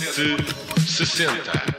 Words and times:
sete 0.00 0.44
sessenta. 0.80 1.74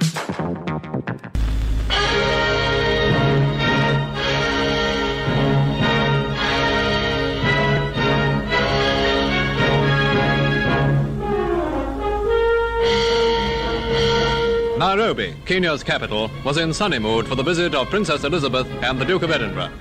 Nairobi, 14.77 15.35
Kenya's 15.45 15.83
capital, 15.83 16.29
was 16.43 16.57
in 16.57 16.73
sunny 16.73 16.99
mood 16.99 17.27
for 17.27 17.35
the 17.35 17.43
visit 17.43 17.75
of 17.75 17.89
Princess 17.89 18.23
Elizabeth 18.23 18.67
and 18.83 18.99
the 18.99 19.05
Duke 19.05 19.23
of 19.23 19.31
Edinburgh. 19.31 19.71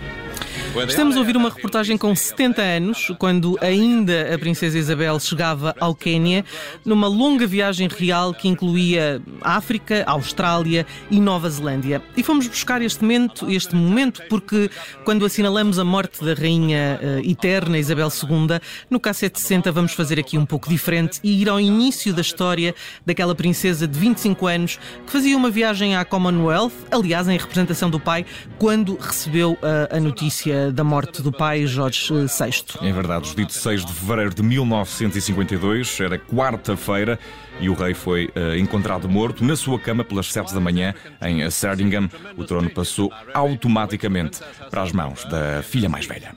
Estamos 0.82 1.16
a 1.16 1.20
ouvir 1.20 1.36
uma 1.36 1.50
reportagem 1.50 1.96
com 1.96 2.14
70 2.14 2.60
anos, 2.60 3.12
quando 3.16 3.56
ainda 3.60 4.34
a 4.34 4.38
Princesa 4.38 4.76
Isabel 4.76 5.20
chegava 5.20 5.72
ao 5.78 5.94
Quênia, 5.94 6.44
numa 6.84 7.06
longa 7.06 7.46
viagem 7.46 7.88
real 7.88 8.34
que 8.34 8.48
incluía 8.48 9.22
África, 9.40 10.02
Austrália 10.04 10.84
e 11.08 11.20
Nova 11.20 11.48
Zelândia. 11.48 12.02
E 12.16 12.24
fomos 12.24 12.48
buscar 12.48 12.82
este 12.82 13.02
momento, 13.02 13.48
este 13.48 13.76
momento 13.76 14.20
porque 14.28 14.68
quando 15.04 15.24
assinalamos 15.24 15.78
a 15.78 15.84
morte 15.84 16.24
da 16.24 16.34
Rainha 16.34 16.98
uh, 17.00 17.30
Eterna 17.30 17.78
Isabel 17.78 18.08
II, 18.08 18.58
no 18.90 18.98
K760 18.98 19.70
vamos 19.70 19.92
fazer 19.92 20.18
aqui 20.18 20.36
um 20.36 20.44
pouco 20.44 20.68
diferente 20.68 21.20
e 21.22 21.40
ir 21.40 21.48
ao 21.48 21.60
início 21.60 22.12
da 22.12 22.20
história 22.20 22.74
daquela 23.06 23.34
princesa 23.34 23.86
de 23.86 23.96
25 23.96 24.46
anos 24.48 24.78
que 25.06 25.12
fazia 25.12 25.36
uma 25.36 25.50
viagem 25.50 25.94
à 25.94 26.04
Commonwealth, 26.04 26.72
aliás, 26.90 27.28
em 27.28 27.38
representação 27.38 27.88
do 27.88 28.00
pai, 28.00 28.26
quando 28.58 28.96
recebeu 28.96 29.52
uh, 29.52 29.96
a 29.96 30.00
notícia 30.00 30.63
da 30.72 30.84
morte 30.84 31.22
do 31.22 31.32
pai 31.32 31.66
Jorge 31.66 32.12
VI. 32.12 32.86
É 32.88 32.92
verdade, 32.92 33.28
os 33.28 33.34
ditos 33.34 33.56
6 33.56 33.84
de 33.84 33.92
fevereiro 33.92 34.34
de 34.34 34.42
1952, 34.42 36.00
era 36.00 36.18
quarta-feira, 36.18 37.18
e 37.60 37.68
o 37.68 37.74
rei 37.74 37.94
foi 37.94 38.26
uh, 38.26 38.56
encontrado 38.56 39.08
morto 39.08 39.44
na 39.44 39.56
sua 39.56 39.78
cama 39.78 40.04
pelas 40.04 40.32
7 40.32 40.52
da 40.52 40.60
manhã 40.60 40.94
em 41.22 41.48
Sardingham. 41.50 42.08
O 42.36 42.44
trono 42.44 42.68
passou 42.70 43.12
automaticamente 43.32 44.40
para 44.70 44.82
as 44.82 44.92
mãos 44.92 45.24
da 45.24 45.62
filha 45.62 45.88
mais 45.88 46.06
velha. 46.06 46.36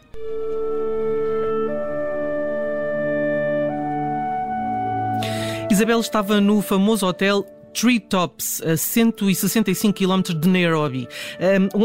Isabel 5.70 6.00
estava 6.00 6.40
no 6.40 6.62
famoso 6.62 7.06
hotel 7.06 7.46
Treetops, 7.80 8.60
a 8.64 8.76
165 8.76 9.94
km 9.94 10.34
de 10.34 10.50
Nairobi, 10.50 11.08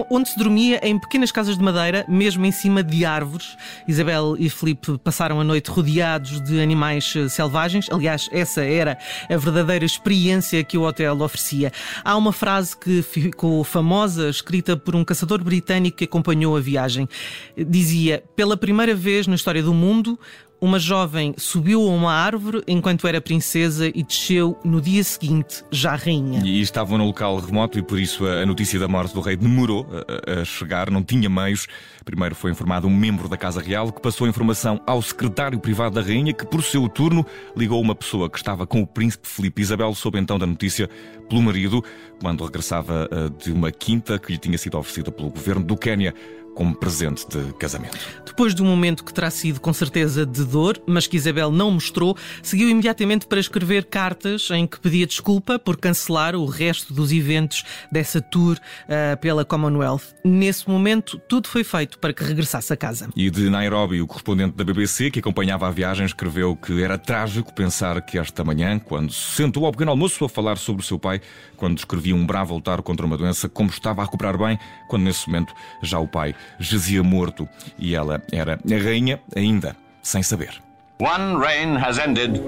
onde 0.08 0.30
se 0.30 0.38
dormia 0.38 0.80
em 0.82 0.98
pequenas 0.98 1.30
casas 1.30 1.58
de 1.58 1.62
madeira, 1.62 2.06
mesmo 2.08 2.46
em 2.46 2.50
cima 2.50 2.82
de 2.82 3.04
árvores. 3.04 3.54
Isabel 3.86 4.34
e 4.38 4.48
Felipe 4.48 4.96
passaram 5.04 5.38
a 5.38 5.44
noite 5.44 5.70
rodeados 5.70 6.40
de 6.40 6.60
animais 6.60 7.12
eh, 7.14 7.28
selvagens. 7.28 7.90
Aliás, 7.90 8.26
essa 8.32 8.62
era 8.62 8.96
a 9.28 9.36
verdadeira 9.36 9.84
experiência 9.84 10.64
que 10.64 10.78
o 10.78 10.82
hotel 10.82 11.20
oferecia. 11.20 11.70
Há 12.02 12.16
uma 12.16 12.32
frase 12.32 12.74
que 12.74 13.02
ficou 13.02 13.62
famosa, 13.62 14.30
escrita 14.30 14.74
por 14.74 14.96
um 14.96 15.04
caçador 15.04 15.44
britânico 15.44 15.98
que 15.98 16.04
acompanhou 16.04 16.56
a 16.56 16.60
viagem. 16.60 17.06
Dizia: 17.54 18.24
Pela 18.34 18.56
primeira 18.56 18.94
vez 18.94 19.26
na 19.26 19.34
história 19.34 19.62
do 19.62 19.74
mundo, 19.74 20.18
uma 20.62 20.78
jovem 20.78 21.34
subiu 21.36 21.82
a 21.82 21.90
uma 21.90 22.12
árvore 22.12 22.62
enquanto 22.68 23.08
era 23.08 23.20
princesa 23.20 23.88
e 23.88 24.04
desceu 24.04 24.56
no 24.64 24.80
dia 24.80 25.02
seguinte, 25.02 25.64
já 25.72 25.96
rainha. 25.96 26.40
E 26.44 26.60
estavam 26.60 26.96
no 26.96 27.04
local 27.04 27.40
remoto 27.40 27.80
e 27.80 27.82
por 27.82 27.98
isso 27.98 28.24
a 28.24 28.46
notícia 28.46 28.78
da 28.78 28.86
morte 28.86 29.12
do 29.12 29.20
rei 29.20 29.36
demorou 29.36 29.84
a, 30.24 30.44
chegar, 30.44 30.88
não 30.88 31.02
tinha 31.02 31.28
meios. 31.28 31.66
Primeiro 32.04 32.36
foi 32.36 32.52
informado 32.52 32.86
um 32.86 32.96
membro 32.96 33.28
da 33.28 33.36
Casa 33.36 33.60
Real 33.60 33.90
que 33.90 34.00
passou 34.00 34.24
a 34.24 34.30
informação 34.30 34.80
ao 34.86 35.02
secretário 35.02 35.58
privado 35.58 35.96
da 35.96 36.00
rainha, 36.00 36.32
que 36.32 36.46
por 36.46 36.62
seu 36.62 36.88
turno 36.88 37.26
ligou 37.56 37.80
uma 37.80 37.94
pessoa 37.94 38.30
que 38.30 38.38
estava 38.38 38.64
com 38.64 38.82
o 38.82 38.86
príncipe 38.86 39.26
Felipe. 39.26 39.60
Isabel 39.60 39.92
soube 39.96 40.20
então 40.20 40.38
da 40.38 40.46
notícia 40.46 40.88
pelo 41.32 41.40
marido, 41.40 41.82
quando 42.20 42.44
regressava 42.44 43.08
eh, 43.10 43.30
de 43.42 43.52
uma 43.52 43.72
quinta 43.72 44.18
que 44.18 44.32
lhe 44.32 44.38
tinha 44.38 44.58
sido 44.58 44.76
oferecida 44.76 45.10
pelo 45.10 45.30
governo 45.30 45.64
do 45.64 45.78
Quênia 45.78 46.14
como 46.54 46.74
presente 46.74 47.26
de 47.28 47.52
casamento. 47.54 47.98
Depois 48.26 48.54
de 48.54 48.62
um 48.62 48.66
momento 48.66 49.04
que 49.04 49.12
terá 49.12 49.30
sido 49.30 49.60
com 49.60 49.72
certeza 49.72 50.26
de 50.26 50.44
dor, 50.44 50.80
mas 50.86 51.06
que 51.06 51.16
Isabel 51.16 51.50
não 51.50 51.70
mostrou, 51.70 52.16
seguiu 52.42 52.68
imediatamente 52.68 53.26
para 53.26 53.40
escrever 53.40 53.84
cartas 53.86 54.50
em 54.50 54.66
que 54.66 54.78
pedia 54.78 55.06
desculpa 55.06 55.58
por 55.58 55.76
cancelar 55.76 56.34
o 56.34 56.44
resto 56.44 56.92
dos 56.92 57.10
eventos 57.10 57.64
dessa 57.90 58.20
tour 58.20 58.56
uh, 58.56 59.16
pela 59.20 59.44
Commonwealth. 59.44 60.14
Nesse 60.22 60.68
momento, 60.68 61.18
tudo 61.28 61.48
foi 61.48 61.64
feito 61.64 61.98
para 61.98 62.12
que 62.12 62.22
regressasse 62.22 62.70
a 62.72 62.76
casa. 62.76 63.08
E 63.16 63.30
de 63.30 63.48
Nairobi, 63.48 64.02
o 64.02 64.06
correspondente 64.06 64.54
da 64.54 64.64
BBC 64.64 65.10
que 65.10 65.20
acompanhava 65.20 65.66
a 65.66 65.70
viagem 65.70 66.04
escreveu 66.04 66.54
que 66.54 66.82
era 66.82 66.98
trágico 66.98 67.54
pensar 67.54 68.00
que 68.02 68.18
esta 68.18 68.44
manhã, 68.44 68.78
quando 68.78 69.10
se 69.10 69.36
sentou 69.36 69.64
ao 69.64 69.72
pequeno 69.72 69.90
almoço 69.90 70.22
a 70.24 70.28
falar 70.28 70.58
sobre 70.58 70.82
o 70.82 70.86
seu 70.86 70.98
pai, 70.98 71.20
quando 71.56 71.78
escrevia 71.78 72.14
um 72.14 72.26
bravo 72.26 72.54
lutar 72.54 72.82
contra 72.82 73.06
uma 73.06 73.16
doença, 73.16 73.48
como 73.48 73.70
estava 73.70 74.02
a 74.02 74.04
recuperar 74.04 74.36
bem, 74.36 74.58
quando 74.88 75.02
nesse 75.04 75.28
momento 75.28 75.54
já 75.82 75.98
o 75.98 76.08
pai 76.08 76.34
jazia 76.58 77.02
morto 77.02 77.48
e 77.78 77.94
ela 77.94 78.22
era 78.32 78.54
a 78.54 78.82
rainha 78.82 79.20
ainda 79.36 79.76
sem 80.02 80.22
saber. 80.22 80.60
One 81.00 81.38
reign 81.38 81.76
has 81.76 81.98
ended, 81.98 82.40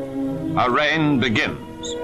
a 0.56 0.68
reign 0.68 1.18
begins. 1.18 1.94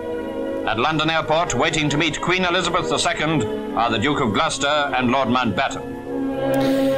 At 0.66 0.78
London 0.78 1.10
Airport, 1.10 1.54
waiting 1.54 1.88
to 1.88 1.96
meet 1.96 2.20
Queen 2.20 2.44
Elizabeth 2.44 2.90
II, 2.90 3.76
are 3.76 3.90
the 3.90 3.98
Duke 3.98 4.20
of 4.20 4.32
Gloucester 4.32 4.90
and 4.94 5.10
Lord 5.10 5.28
Mountbatten. 5.30 6.89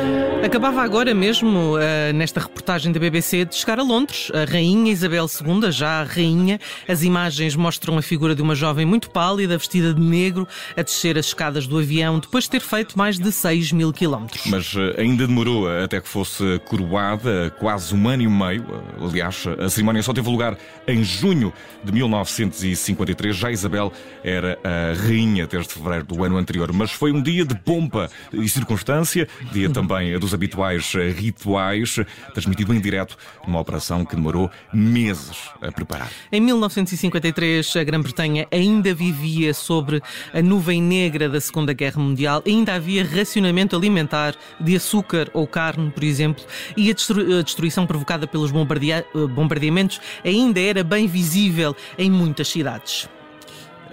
Acabava 0.42 0.82
agora 0.82 1.14
mesmo, 1.14 1.76
uh, 1.76 2.12
nesta 2.12 2.40
reportagem 2.40 2.90
da 2.90 2.98
BBC, 2.98 3.44
de 3.44 3.54
chegar 3.54 3.78
a 3.78 3.82
Londres. 3.82 4.28
A 4.34 4.44
Rainha 4.50 4.90
Isabel 4.90 5.26
II, 5.26 5.70
já 5.70 6.00
a 6.00 6.02
Rainha. 6.02 6.58
As 6.88 7.04
imagens 7.04 7.54
mostram 7.54 7.96
a 7.96 8.02
figura 8.02 8.34
de 8.34 8.42
uma 8.42 8.56
jovem 8.56 8.84
muito 8.84 9.08
pálida, 9.08 9.56
vestida 9.56 9.94
de 9.94 10.00
negro, 10.00 10.46
a 10.76 10.82
descer 10.82 11.16
as 11.16 11.26
escadas 11.26 11.68
do 11.68 11.78
avião, 11.78 12.18
depois 12.18 12.44
de 12.44 12.50
ter 12.50 12.60
feito 12.60 12.98
mais 12.98 13.20
de 13.20 13.30
6 13.30 13.70
mil 13.70 13.92
quilómetros. 13.92 14.42
Mas 14.46 14.74
uh, 14.74 14.92
ainda 14.98 15.28
demorou 15.28 15.68
até 15.68 16.00
que 16.00 16.08
fosse 16.08 16.60
coroada, 16.64 17.54
quase 17.60 17.94
um 17.94 18.08
ano 18.08 18.24
e 18.24 18.28
meio. 18.28 18.66
Aliás, 19.00 19.44
a 19.46 19.70
cerimónia 19.70 20.02
só 20.02 20.12
teve 20.12 20.28
lugar 20.28 20.58
em 20.88 21.04
junho 21.04 21.52
de 21.84 21.92
1953. 21.92 23.36
Já 23.36 23.52
Isabel 23.52 23.92
era 24.24 24.58
a 24.64 25.06
Rainha 25.06 25.46
desde 25.46 25.72
fevereiro 25.72 26.04
do 26.04 26.24
ano 26.24 26.36
anterior. 26.36 26.72
Mas 26.72 26.90
foi 26.90 27.12
um 27.12 27.22
dia 27.22 27.44
de 27.44 27.54
pompa 27.54 28.10
e 28.32 28.48
circunstância, 28.48 29.28
dia 29.52 29.70
também 29.70 30.18
dos 30.18 30.31
habituais 30.32 30.92
rituais, 31.16 31.96
transmitido 32.32 32.74
em 32.74 32.80
direto 32.80 33.16
numa 33.46 33.60
operação 33.60 34.04
que 34.04 34.16
demorou 34.16 34.50
meses 34.72 35.50
a 35.60 35.70
preparar. 35.70 36.10
Em 36.30 36.40
1953, 36.40 37.76
a 37.76 37.84
Grã-Bretanha 37.84 38.46
ainda 38.50 38.94
vivia 38.94 39.54
sobre 39.54 40.02
a 40.32 40.42
nuvem 40.42 40.82
negra 40.82 41.28
da 41.28 41.40
Segunda 41.40 41.72
Guerra 41.72 42.00
Mundial, 42.00 42.42
ainda 42.46 42.74
havia 42.74 43.04
racionamento 43.04 43.76
alimentar 43.76 44.34
de 44.60 44.76
açúcar 44.76 45.30
ou 45.32 45.46
carne, 45.46 45.90
por 45.90 46.04
exemplo, 46.04 46.44
e 46.76 46.90
a 46.90 47.42
destruição 47.42 47.86
provocada 47.86 48.26
pelos 48.26 48.50
bombardeamentos 48.50 50.00
ainda 50.24 50.60
era 50.60 50.84
bem 50.84 51.06
visível 51.06 51.76
em 51.98 52.10
muitas 52.10 52.48
cidades. 52.48 53.08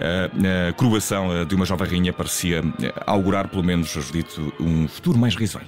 A, 0.00 0.68
a 0.68 0.72
coroação 0.72 1.44
de 1.44 1.54
uma 1.54 1.66
jovem 1.66 1.88
rainha 1.88 2.12
parecia 2.12 2.62
augurar, 3.06 3.48
pelo 3.48 3.62
menos, 3.62 3.90
dito, 4.10 4.52
um 4.58 4.88
futuro 4.88 5.18
mais 5.18 5.34
risonho. 5.36 5.66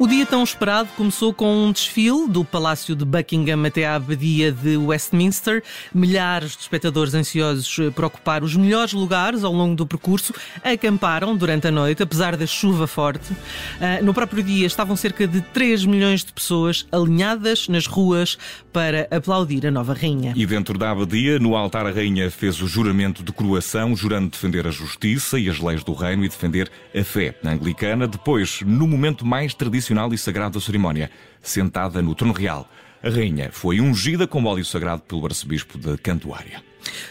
O 0.00 0.06
dia 0.06 0.24
tão 0.24 0.44
esperado 0.44 0.88
começou 0.96 1.34
com 1.34 1.66
um 1.66 1.72
desfile 1.72 2.28
do 2.28 2.44
Palácio 2.44 2.94
de 2.94 3.04
Buckingham 3.04 3.66
até 3.66 3.84
à 3.84 3.96
Abadia 3.96 4.52
de 4.52 4.76
Westminster. 4.76 5.60
Milhares 5.92 6.52
de 6.52 6.62
espectadores 6.62 7.14
ansiosos 7.14 7.76
por 7.96 8.04
ocupar 8.04 8.44
os 8.44 8.54
melhores 8.54 8.92
lugares 8.92 9.42
ao 9.42 9.52
longo 9.52 9.74
do 9.74 9.84
percurso 9.84 10.32
acamparam 10.62 11.36
durante 11.36 11.66
a 11.66 11.72
noite, 11.72 12.00
apesar 12.00 12.36
da 12.36 12.46
chuva 12.46 12.86
forte. 12.86 13.32
Ah, 13.80 14.00
no 14.00 14.14
próprio 14.14 14.40
dia 14.40 14.68
estavam 14.68 14.94
cerca 14.94 15.26
de 15.26 15.40
3 15.40 15.84
milhões 15.84 16.24
de 16.24 16.32
pessoas 16.32 16.86
alinhadas 16.92 17.66
nas 17.66 17.88
ruas 17.88 18.38
para 18.72 19.08
aplaudir 19.10 19.66
a 19.66 19.70
nova 19.72 19.94
rainha. 19.94 20.32
E 20.36 20.46
dentro 20.46 20.78
da 20.78 20.92
abadia, 20.92 21.40
no 21.40 21.56
altar, 21.56 21.86
a 21.86 21.90
rainha 21.90 22.30
fez 22.30 22.62
o 22.62 22.68
juramento 22.68 23.24
de 23.24 23.32
coroação, 23.32 23.96
jurando 23.96 24.30
defender 24.30 24.64
a 24.64 24.70
justiça 24.70 25.40
e 25.40 25.48
as 25.48 25.58
leis 25.58 25.82
do 25.82 25.92
reino 25.92 26.24
e 26.24 26.28
defender 26.28 26.70
a 26.94 27.02
fé 27.02 27.34
anglicana. 27.44 28.06
Depois, 28.06 28.60
no 28.64 28.86
momento 28.86 29.26
mais 29.26 29.54
tradicional, 29.54 29.87
tradicional 29.88 30.12
e 30.12 30.18
sagrado 30.18 30.60
cerimónia, 30.60 31.10
sentada 31.40 32.02
no 32.02 32.14
trono 32.14 32.32
real. 32.32 32.68
A 33.02 33.08
rainha 33.08 33.50
foi 33.50 33.80
ungida 33.80 34.26
com 34.26 34.44
óleo 34.44 34.64
sagrado 34.64 35.02
pelo 35.02 35.24
arcebispo 35.24 35.78
de 35.78 35.96
Cantuária. 35.98 36.67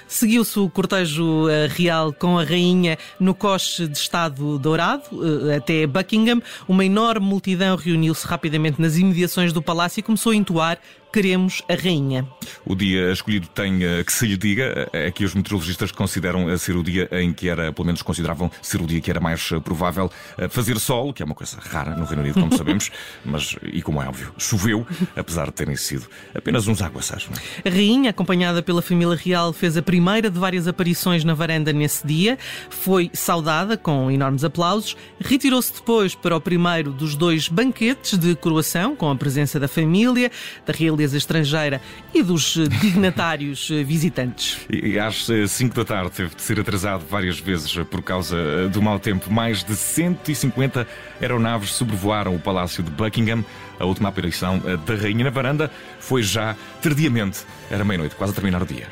Seguiu-se 0.08 0.58
o 0.60 0.70
cortejo 0.70 1.50
eh, 1.50 1.68
real 1.68 2.14
com 2.14 2.40
a 2.40 2.44
rainha 2.44 2.98
no 3.20 3.36
coche 3.36 3.88
de 3.88 3.98
Estado 3.98 4.58
Dourado, 4.58 5.04
eh, 5.50 5.58
até 5.58 5.86
Buckingham. 5.86 6.42
Uma 6.68 6.86
enorme 6.86 7.26
multidão 7.26 7.76
reuniu-se 7.76 8.26
rapidamente 8.26 8.82
nas 8.82 8.98
imediações 8.98 9.52
do 9.52 9.62
palácio 9.62 10.00
e 10.00 10.04
começou 10.04 10.32
a 10.32 10.36
entoar 10.36 10.80
queremos 11.12 11.64
a 11.70 11.74
rainha. 11.74 12.28
O 12.66 12.76
dia 12.76 13.12
escolhido 13.12 13.48
tem 13.48 13.78
uh, 13.78 14.04
que 14.06 14.12
se 14.12 14.28
lhe 14.28 14.38
diga, 14.38 14.88
é 14.94 15.10
que 15.10 15.24
os 15.26 15.34
meteorologistas 15.34 15.92
consideram 15.92 16.56
ser 16.58 16.76
o 16.76 16.84
dia 16.84 17.10
em 17.12 17.34
que 17.34 17.50
era, 17.50 17.72
pelo 17.72 17.86
menos 17.86 18.02
consideravam 18.02 18.52
ser 18.62 18.82
o 18.82 18.86
dia 18.86 19.02
que 19.02 19.10
era 19.10 19.20
mais 19.20 19.50
provável 19.64 20.12
fazer 20.50 20.78
sol, 20.80 21.14
que 21.14 21.24
é 21.24 21.26
uma 21.26 21.34
coisa 21.34 21.58
rara 21.60 21.96
no 21.96 22.06
Reino 22.06 22.22
Unido, 22.22 22.40
como 22.40 22.54
sabemos, 22.58 22.92
mas, 23.26 23.56
e 23.64 23.82
como 23.82 24.02
é 24.02 24.08
óbvio, 24.08 24.34
choveu, 24.38 24.86
apesar 25.16 25.48
de 25.48 25.54
terem 25.54 25.76
sido 25.76 26.08
apenas 26.36 26.68
uns 26.68 26.82
aguaceiros. 26.82 27.30
É? 27.64 27.70
A 27.70 27.72
rainha, 27.72 28.10
acompanhada 28.10 28.62
pela 28.62 28.82
família 28.82 29.16
real, 29.16 29.54
fez 29.58 29.76
a 29.76 29.82
primeira 29.82 30.30
de 30.30 30.40
várias 30.40 30.68
aparições 30.68 31.24
na 31.24 31.34
varanda 31.34 31.74
nesse 31.74 32.06
dia, 32.06 32.38
foi 32.70 33.10
saudada 33.14 33.78
com 33.78 34.10
enormes 34.10 34.44
aplausos, 34.44 34.96
retirou-se 35.20 35.74
depois 35.74 36.16
para 36.16 36.36
o 36.36 36.42
primeiro 36.42 36.92
dos 36.92 37.16
dois 37.16 37.48
banquetes 37.48 38.18
de 38.18 38.36
coroação, 38.36 38.96
com 38.96 39.10
a 39.10 39.16
presença 39.16 39.60
da 39.60 39.68
família, 39.68 40.32
da 40.66 40.74
realeza 40.74 41.18
estrangeira 41.18 41.82
e 42.14 42.24
dos 42.24 42.58
dignatários 42.82 43.70
visitantes. 43.86 44.60
E 44.70 44.98
às 45.00 45.28
5 45.48 45.76
da 45.76 45.86
tarde 45.86 46.12
teve 46.12 46.36
de 46.36 46.42
ser 46.42 46.60
atrasado 46.60 47.06
várias 47.10 47.40
vezes 47.40 47.74
por 47.90 48.02
causa 48.02 48.68
do 48.70 48.82
mau 48.82 49.00
tempo. 49.00 49.32
Mais 49.32 49.64
de 49.64 49.76
150 49.76 50.88
aeronaves 51.22 51.72
sobrevoaram 51.72 52.36
o 52.36 52.40
Palácio 52.40 52.84
de 52.84 52.92
Buckingham. 52.92 53.44
A 53.80 53.86
última 53.86 54.10
aparição 54.10 54.60
da 54.60 54.96
Rainha 54.96 55.24
na 55.24 55.30
varanda 55.30 55.70
foi 56.00 56.24
já 56.24 56.56
tardiamente. 56.82 57.46
Era 57.70 57.84
meia-noite, 57.84 58.16
quase 58.16 58.32
a 58.32 58.36
terminar 58.36 58.62
o 58.64 58.66
dia. 58.66 58.88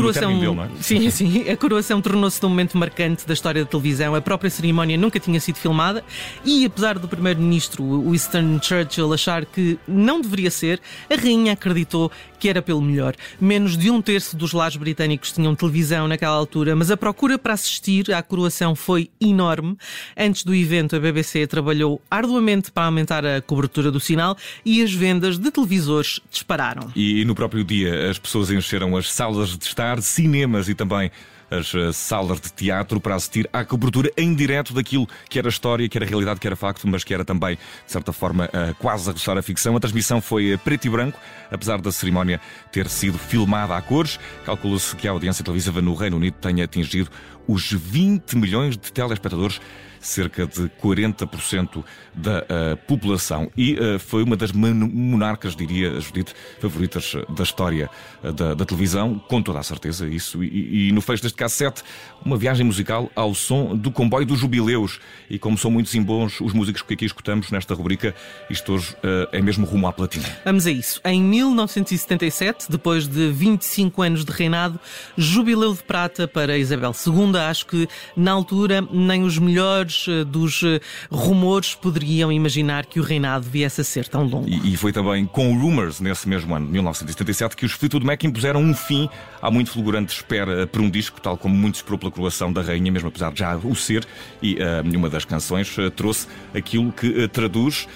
A 0.00 0.12
coroação, 0.12 0.54
não 0.54 0.64
é? 0.64 0.68
Sim, 0.80 1.10
sim. 1.10 1.48
A 1.48 1.56
coroação 1.56 2.00
tornou-se 2.00 2.44
um 2.44 2.48
momento 2.48 2.76
marcante 2.76 3.26
da 3.26 3.34
história 3.34 3.64
da 3.64 3.70
televisão. 3.70 4.14
A 4.14 4.20
própria 4.20 4.50
cerimónia 4.50 4.96
nunca 4.96 5.20
tinha 5.20 5.38
sido 5.40 5.56
filmada 5.56 6.04
e, 6.44 6.64
apesar 6.64 6.98
do 6.98 7.06
primeiro-ministro 7.06 8.10
Winston 8.10 8.58
Churchill 8.62 9.12
achar 9.12 9.44
que 9.44 9.78
não 9.86 10.20
deveria 10.20 10.50
ser, 10.50 10.80
a 11.10 11.14
rainha 11.14 11.52
acreditou 11.52 12.10
que 12.40 12.48
era 12.48 12.62
pelo 12.62 12.80
melhor. 12.80 13.14
Menos 13.38 13.76
de 13.76 13.90
um 13.90 14.00
terço 14.00 14.36
dos 14.36 14.52
lares 14.52 14.76
britânicos 14.76 15.30
tinham 15.30 15.54
televisão 15.54 16.08
naquela 16.08 16.34
altura, 16.34 16.74
mas 16.74 16.90
a 16.90 16.96
procura 16.96 17.38
para 17.38 17.52
assistir 17.52 18.12
à 18.12 18.22
coroação 18.22 18.74
foi 18.74 19.10
enorme. 19.20 19.76
Antes 20.16 20.42
do 20.42 20.54
evento, 20.54 20.96
a 20.96 20.98
BBC 20.98 21.46
trabalhou 21.46 22.00
arduamente 22.10 22.72
para 22.72 22.86
aumentar 22.86 23.24
a 23.26 23.42
cobertura 23.42 23.90
do 23.90 24.00
sinal 24.00 24.36
e 24.64 24.82
as 24.82 24.92
vendas 24.92 25.38
de 25.38 25.50
televisores 25.50 26.18
dispararam. 26.30 26.90
E 26.96 27.24
no 27.26 27.34
próprio 27.34 27.62
dia, 27.62 28.10
as 28.10 28.18
pessoas 28.18 28.50
encheram 28.50 28.96
as 28.96 29.12
salas 29.12 29.56
de 29.56 29.64
estar, 29.64 30.00
cinemas 30.00 30.68
e 30.68 30.74
também 30.74 31.10
as 31.50 31.74
eh, 31.74 31.92
salas 31.92 32.40
de 32.40 32.52
teatro 32.52 33.00
para 33.00 33.14
assistir 33.14 33.48
à 33.52 33.64
cobertura 33.64 34.10
em 34.16 34.34
direto 34.34 34.72
daquilo 34.72 35.08
que 35.28 35.38
era 35.38 35.48
história, 35.48 35.88
que 35.88 35.98
era 35.98 36.06
realidade, 36.06 36.40
que 36.40 36.46
era 36.46 36.56
facto, 36.56 36.86
mas 36.86 37.02
que 37.02 37.12
era 37.12 37.24
também, 37.24 37.56
de 37.56 37.92
certa 37.92 38.12
forma, 38.12 38.48
eh, 38.52 38.74
quase 38.78 39.08
a 39.10 39.12
roçar 39.12 39.36
a 39.36 39.42
ficção. 39.42 39.76
A 39.76 39.80
transmissão 39.80 40.20
foi 40.20 40.58
preto 40.64 40.86
e 40.86 40.90
branco, 40.90 41.18
apesar 41.50 41.80
da 41.80 41.90
cerimónia 41.90 42.40
ter 42.70 42.88
sido 42.88 43.18
filmada 43.18 43.76
a 43.76 43.82
cores. 43.82 44.18
Calcula-se 44.44 44.94
que 44.96 45.08
a 45.08 45.10
audiência 45.10 45.44
televisiva 45.44 45.82
no 45.82 45.94
Reino 45.94 46.16
Unido 46.16 46.34
tenha 46.40 46.64
atingido 46.64 47.10
os 47.46 47.72
20 47.72 48.36
milhões 48.36 48.76
de 48.76 48.92
telespectadores 48.92 49.60
cerca 50.00 50.46
de 50.46 50.70
40% 50.82 51.84
da 52.14 52.38
uh, 52.38 52.76
população. 52.88 53.50
E 53.56 53.74
uh, 53.74 53.98
foi 53.98 54.22
uma 54.22 54.36
das 54.36 54.50
monarcas, 54.50 55.54
diria 55.54 56.00
Judite, 56.00 56.34
favoritas 56.58 57.14
da 57.28 57.42
história 57.42 57.90
uh, 58.24 58.32
da, 58.32 58.54
da, 58.54 58.64
televisão, 58.64 59.18
com 59.28 59.42
toda 59.42 59.58
a 59.58 59.62
certeza, 59.62 60.08
isso. 60.08 60.42
E, 60.42 60.88
e 60.88 60.92
no 60.92 61.00
fecho 61.02 61.22
deste 61.22 61.36
cassete, 61.36 61.82
uma 62.24 62.36
viagem 62.36 62.64
musical 62.64 63.10
ao 63.14 63.34
som 63.34 63.76
do 63.76 63.90
comboio 63.90 64.26
dos 64.26 64.38
jubileus. 64.38 64.98
E 65.28 65.38
como 65.38 65.58
são 65.58 65.70
muitos 65.70 65.94
e 65.94 66.00
bons 66.00 66.40
os 66.40 66.52
músicos 66.52 66.82
que 66.82 66.94
aqui 66.94 67.04
escutamos 67.04 67.50
nesta 67.50 67.74
rubrica, 67.74 68.14
isto 68.48 68.72
hoje 68.72 68.96
é 69.32 69.40
mesmo 69.40 69.66
rumo 69.66 69.86
à 69.86 69.92
platina. 69.92 70.24
Vamos 70.44 70.66
a 70.66 70.70
isso. 70.70 71.00
Em 71.04 71.22
1977, 71.22 72.70
depois 72.70 73.06
de 73.06 73.30
25 73.30 74.02
anos 74.02 74.24
de 74.24 74.32
reinado, 74.32 74.80
jubileu 75.16 75.74
de 75.74 75.82
prata 75.82 76.26
para 76.26 76.56
Isabel 76.56 76.92
II. 77.06 77.38
Acho 77.38 77.66
que 77.66 77.88
na 78.16 78.32
altura 78.32 78.80
nem 78.90 79.22
os 79.22 79.38
melhores 79.38 79.89
eh, 80.08 80.24
dos 80.24 80.62
eh, 80.62 80.80
rumores 81.10 81.74
poderiam 81.74 82.30
imaginar 82.30 82.86
que 82.86 83.00
o 83.00 83.02
reinado 83.02 83.46
viesse 83.48 83.80
a 83.80 83.84
ser 83.84 84.08
tão 84.08 84.24
longo. 84.24 84.48
E, 84.48 84.74
e 84.74 84.76
foi 84.76 84.92
também 84.92 85.26
com 85.26 85.58
Rumors, 85.58 86.00
nesse 86.00 86.28
mesmo 86.28 86.54
ano, 86.54 86.66
1977, 86.66 87.56
que 87.56 87.66
os 87.66 87.72
Fleetwood 87.72 88.04
Mac 88.06 88.22
impuseram 88.24 88.60
um 88.60 88.74
fim 88.74 89.08
à 89.40 89.50
muito 89.50 89.70
fulgurante 89.70 90.14
espera 90.14 90.66
por 90.66 90.80
um 90.80 90.90
disco, 90.90 91.20
tal 91.20 91.36
como 91.36 91.54
muito 91.54 91.76
esperou 91.76 91.98
pela 91.98 92.10
coroação 92.10 92.52
da 92.52 92.62
rainha, 92.62 92.90
mesmo 92.90 93.08
apesar 93.08 93.32
de 93.32 93.40
já 93.40 93.56
o 93.56 93.74
ser, 93.74 94.06
e 94.42 94.54
uh, 94.54 94.96
uma 94.96 95.08
das 95.08 95.24
canções 95.24 95.76
uh, 95.78 95.90
trouxe 95.90 96.26
aquilo 96.54 96.92
que 96.92 97.06
uh, 97.08 97.28
traduz 97.28 97.86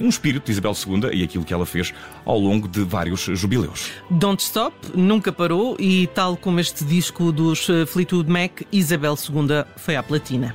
um 0.00 0.08
espírito 0.08 0.46
de 0.46 0.52
Isabel 0.52 0.72
II 0.72 1.10
e 1.12 1.22
aquilo 1.22 1.44
que 1.44 1.54
ela 1.54 1.66
fez 1.66 1.92
ao 2.24 2.38
longo 2.38 2.66
de 2.66 2.82
vários 2.82 3.20
jubileus. 3.20 3.90
Don't 4.10 4.42
Stop 4.42 4.74
nunca 4.94 5.32
parou 5.32 5.76
e, 5.78 6.08
tal 6.08 6.36
como 6.36 6.60
este 6.60 6.84
disco 6.84 7.30
dos 7.32 7.66
Fleetwood 7.88 8.30
Mac, 8.30 8.62
Isabel 8.72 9.14
II 9.14 9.64
foi 9.76 9.96
à 9.96 10.02
platina. 10.02 10.54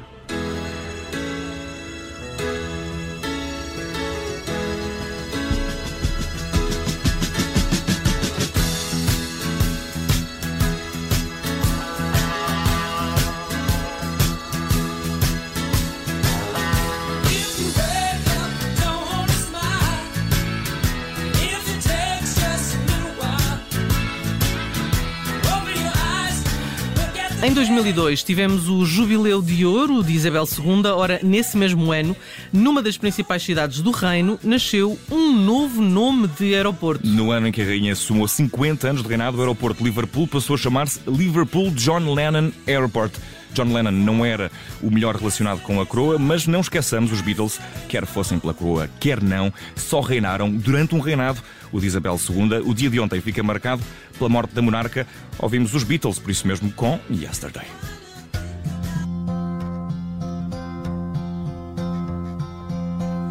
Em 27.46 27.54
2002 27.54 28.24
tivemos 28.24 28.68
o 28.68 28.84
Jubileu 28.84 29.40
de 29.40 29.68
Ouro 29.68 30.04
de 30.04 30.14
Isabel 30.14 30.46
II. 30.46 30.88
Ora, 30.88 31.20
nesse 31.22 31.56
mesmo 31.56 31.92
ano, 31.92 32.18
numa 32.52 32.82
das 32.82 32.98
principais 32.98 33.44
cidades 33.44 33.82
do 33.82 33.92
reino, 33.92 34.40
nasceu 34.44 34.98
um 35.12 35.32
novo 35.32 35.80
nome 35.80 36.28
de 36.28 36.56
aeroporto. 36.56 37.06
No 37.06 37.30
ano 37.30 37.48
em 37.48 37.52
que 37.52 37.62
a 37.62 37.66
rainha 37.66 37.94
sumou 37.96 38.28
50 38.28 38.90
anos 38.90 39.04
de 39.04 39.08
reinado, 39.08 39.38
o 39.38 39.42
aeroporto 39.42 39.78
de 39.78 39.84
Liverpool 39.84 40.28
passou 40.28 40.56
a 40.56 40.58
chamar-se 40.58 41.00
Liverpool 41.06 41.70
John 41.70 42.16
Lennon 42.16 42.52
Airport. 42.66 43.14
John 43.56 43.74
Lennon 43.74 43.92
não 43.92 44.26
era 44.26 44.52
o 44.84 44.92
melhor 44.92 45.16
relacionado 45.16 45.62
com 45.62 45.80
a 45.80 45.86
coroa, 45.86 46.20
mas 46.20 46.46
não 46.46 46.60
esqueçamos 46.60 47.12
os 47.14 47.22
Beatles, 47.22 47.60
quer 47.88 48.06
fossem 48.06 48.38
pela 48.38 48.54
coroa, 48.54 48.90
quer 49.00 49.24
não, 49.24 49.52
só 49.78 50.02
reinaram 50.02 50.52
durante 50.52 50.94
um 50.94 51.00
reinado, 51.00 51.42
o 51.72 51.80
de 51.80 51.88
Isabel 51.88 52.20
II. 52.20 52.70
O 52.70 52.74
dia 52.74 52.90
de 52.90 53.00
ontem 53.00 53.22
fica 53.22 53.42
marcado 53.42 53.82
pela 54.18 54.30
morte 54.30 54.54
da 54.54 54.62
monarca. 54.62 55.08
Ouvimos 55.40 55.74
os 55.74 55.84
Beatles, 55.84 56.20
por 56.20 56.30
isso 56.30 56.46
mesmo, 56.46 56.70
com 56.74 57.00
Yesterday. 57.10 57.66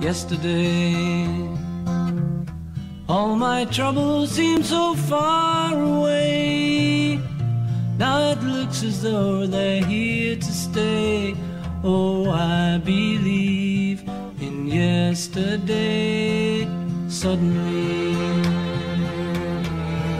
Yesterday, 0.00 1.26
all 3.09 3.37
my 3.37 3.66
troubles 3.66 4.31
seem 4.31 4.62
so 4.62 4.95
far 4.95 5.75
away. 5.75 7.34
Now 7.99 8.33
it 8.33 8.43
looks 8.43 8.83
as 8.83 9.03
though 9.03 9.47
they're 9.47 9.85
here 9.85 10.37
to 10.37 10.53
stay. 10.53 11.37
Oh, 11.85 12.29
I 12.29 12.79
believe 12.79 14.03
in 14.41 14.67
yesterday. 14.67 16.67
Suddenly, 17.09 18.17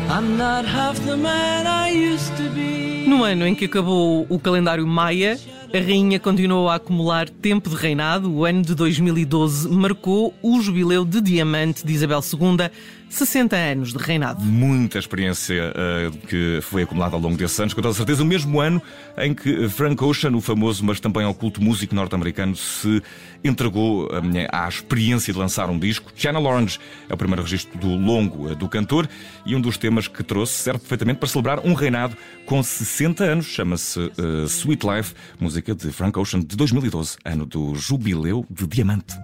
I'm 0.09 0.37
not 0.37 0.64
half 0.64 1.04
the 1.04 1.16
man 1.16 1.66
I 1.66 1.90
used 1.90 2.37
to 2.37 2.49
be. 2.50 3.07
No 3.09 3.25
ano 3.25 3.45
em 3.45 3.57
que 3.57 3.64
acabou 3.64 4.25
o 4.28 4.38
calendário 4.38 4.87
Maia, 4.87 5.37
a 5.73 5.78
rainha 5.78 6.21
continuou 6.21 6.69
a 6.69 6.76
acumular 6.76 7.28
tempo 7.28 7.69
de 7.69 7.75
reinado. 7.75 8.33
O 8.33 8.45
ano 8.45 8.62
de 8.62 8.76
2012 8.76 9.69
marcou 9.69 10.33
o 10.40 10.61
jubileu 10.61 11.04
de 11.04 11.21
diamante 11.21 11.85
de 11.85 11.93
Isabel 11.93 12.21
II, 12.21 12.71
60 13.14 13.56
anos 13.56 13.92
de 13.92 13.99
reinado. 13.99 14.42
Muita 14.42 14.99
experiência 14.99 15.73
uh, 15.73 16.26
que 16.26 16.59
foi 16.62 16.83
acumulada 16.83 17.14
ao 17.14 17.21
longo 17.21 17.37
desses 17.37 17.59
anos, 17.61 17.73
com 17.73 17.80
toda 17.80 17.94
certeza. 17.94 18.23
O 18.23 18.26
mesmo 18.26 18.61
ano 18.61 18.83
em 19.16 19.33
que 19.33 19.68
Frank 19.68 20.02
Ocean, 20.02 20.33
o 20.35 20.40
famoso, 20.40 20.85
mas 20.85 20.99
também 20.99 21.25
oculto 21.25 21.62
músico 21.62 21.94
norte-americano, 21.94 22.56
se 22.56 23.02
entregou 23.44 24.06
uh, 24.06 24.11
à 24.50 24.68
experiência 24.68 25.33
de 25.33 25.38
lançar 25.38 25.71
um 25.71 25.78
disco. 25.78 26.12
Channel 26.16 26.44
Orange 26.44 26.80
é 27.09 27.14
o 27.14 27.16
primeiro 27.16 27.42
registro 27.42 27.78
do 27.78 27.94
longo 27.94 28.50
uh, 28.50 28.54
do 28.56 28.68
cantor 28.68 29.09
e 29.47 29.54
um 29.54 29.61
dos 29.61 29.78
temas 29.78 30.09
que 30.09 30.23
trouxe 30.23 30.54
serve 30.54 30.80
perfeitamente 30.80 31.18
para 31.18 31.28
celebrar 31.28 31.61
um 31.61 31.75
reinado 31.75 32.16
com 32.47 32.62
60 32.62 33.23
anos. 33.23 33.47
Chama-se 33.47 34.11
Sweet 34.49 34.85
Life, 34.87 35.14
música 35.38 35.75
de 35.75 35.90
Frank 35.92 36.18
Ocean 36.18 36.40
de 36.40 36.56
2012, 36.56 37.16
ano 37.25 37.47
do 37.47 37.75
jubileu 37.75 38.44
de 38.50 38.66
diamante. 38.66 39.14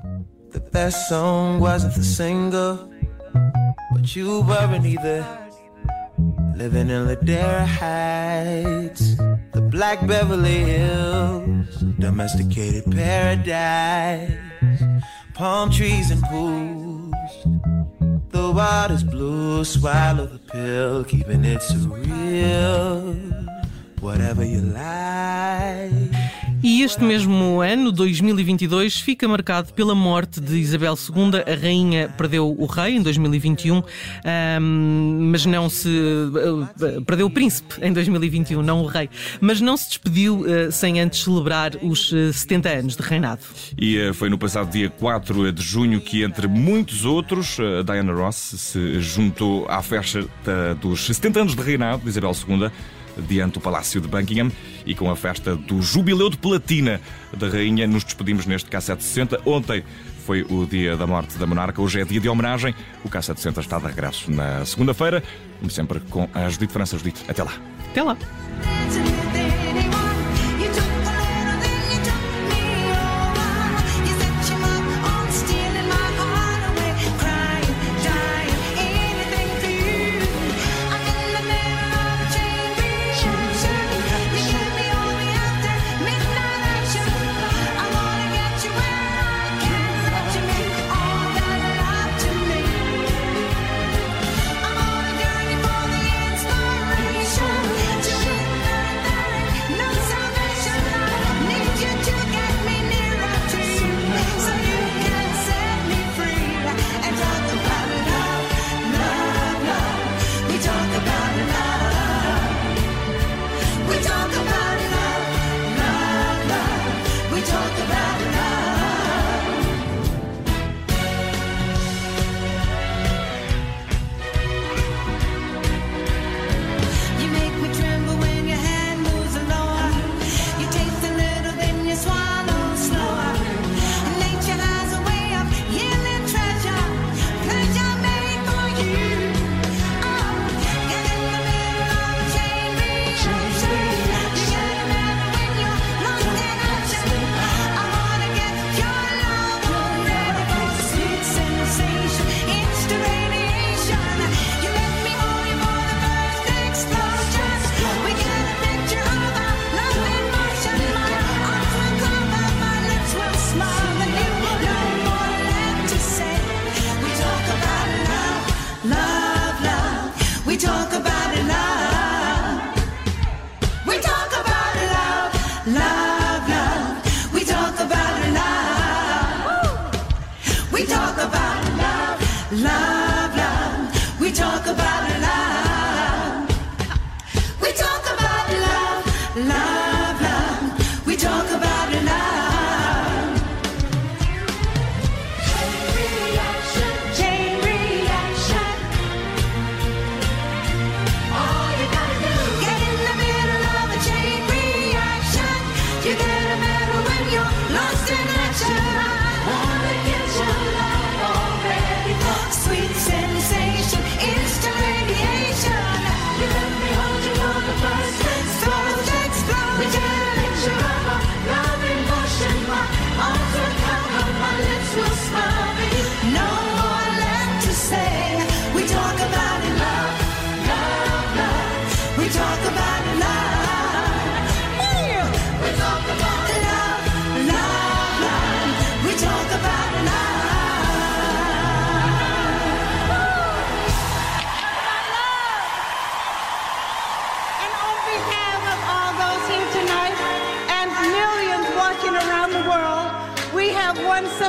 The 0.52 0.61
best 0.73 1.09
song 1.09 1.61
wasn't 1.61 1.94
the 1.94 2.02
single. 2.02 2.90
But 3.92 4.14
you 4.16 4.42
weren't 4.42 4.87
either. 4.87 5.26
Living 6.56 6.90
in 6.90 7.06
Ladera 7.06 7.64
Heights, 7.66 9.16
the 9.52 9.62
Black 9.62 10.06
Beverly 10.06 10.58
Hills, 10.58 11.68
domesticated 11.99 12.84
paradise, 12.90 14.30
palm 15.32 15.70
trees 15.70 16.10
and 16.10 16.22
pools. 16.25 17.14
the 18.28 18.52
water's 18.52 19.02
blue, 19.04 19.64
swallow 19.64 20.26
the 20.26 20.38
pill, 20.38 21.04
keeping 21.04 21.44
it 21.46 21.60
surreal. 21.60 23.46
Whatever 24.00 24.44
you 24.44 24.60
like. 24.60 26.10
E 26.62 26.83
este 26.83 27.02
mesmo 27.02 27.62
ano, 27.62 27.90
2022, 27.90 29.00
fica 29.00 29.26
marcado 29.26 29.73
pela 29.73 29.95
morte 29.95 30.40
de 30.40 30.59
Isabel 30.59 30.95
II. 30.95 31.40
A 31.50 31.59
rainha 31.59 32.09
perdeu 32.19 32.55
o 32.59 32.67
rei 32.67 32.97
em 32.97 33.02
2021, 33.02 33.83
mas 35.31 35.47
não 35.47 35.71
se. 35.71 35.88
Uh, 35.88 37.02
perdeu 37.07 37.26
o 37.26 37.31
príncipe 37.31 37.75
em 37.81 37.93
2021, 37.93 38.62
não 38.62 38.83
o 38.83 38.87
rei. 38.87 39.09
Mas 39.40 39.61
não 39.61 39.75
se 39.75 39.88
despediu 39.88 40.40
uh, 40.40 40.71
sem 40.71 41.00
antes 41.00 41.25
celebrar 41.25 41.73
os 41.83 42.11
70 42.33 42.69
uh, 42.69 42.79
anos 42.79 42.97
de 42.97 43.02
reinado. 43.02 43.40
E 43.79 44.12
foi 44.12 44.29
no 44.29 44.37
passado 44.37 44.71
dia 44.71 44.90
4 44.90 45.52
de 45.52 45.62
junho 45.62 45.99
que, 45.99 46.23
entre 46.23 46.47
muitos 46.47 47.07
outros, 47.07 47.57
Diana 47.87 48.12
Ross 48.12 48.37
se 48.37 49.00
juntou 49.00 49.67
à 49.67 49.83
festa 49.83 50.29
dos 50.81 51.07
70 51.07 51.40
anos 51.40 51.57
de 51.57 51.62
reinado 51.62 52.02
de 52.02 52.09
Isabel 52.09 52.33
II 52.33 52.71
diante 53.19 53.55
do 53.55 53.61
Palácio 53.61 54.00
de 54.00 54.09
Buckingham 54.09 54.50
e 54.87 54.95
com 54.95 55.11
a 55.11 55.17
festa 55.17 55.57
do 55.57 55.81
Jubileu 55.83 56.31
de 56.31 56.37
Platina 56.37 57.00
da 57.37 57.49
Rainha. 57.49 57.87
Nos 57.87 58.05
despedimos 58.05 58.47
neste 58.47 58.71
K760. 58.71 59.40
Ontem 59.45 59.85
foi 60.25 60.43
o 60.43 60.67
dia 60.67 60.97
da 60.97 61.07
morte 61.07 61.38
da 61.38 61.47
monarca, 61.47 61.81
hoje 61.83 62.00
é 62.00 62.05
dia 62.05 62.21
de 62.21 62.29
homenagem. 62.29 62.75
O 63.05 63.09
K760 63.09 63.59
está 63.59 63.79
de 63.79 63.87
regresso 63.87 64.31
na 64.31 64.64
segunda-feira, 64.64 65.23
como 65.59 65.71
sempre 65.71 66.00
com 66.00 66.29
a 66.33 66.49
Judite 66.49 66.73
França. 66.73 66.97
Judite, 66.97 67.25
até 67.29 67.43
lá. 67.43 67.52
Até 67.90 68.02
lá. 68.02 68.17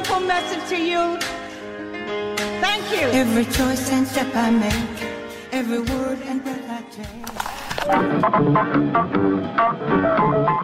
beautiful 0.02 0.28
message 0.28 0.68
to 0.70 0.78
you. 0.78 1.18
Thank 2.60 2.92
you. 2.92 3.08
Every 3.20 3.46
choice 3.46 3.92
and 3.92 4.08
step 4.08 4.36
I 4.36 4.50
make, 4.50 4.74
every 5.52 5.80
word 5.80 6.20
and 6.24 6.44
breath 6.44 6.70
I 6.70 6.82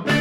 take. 0.08 0.17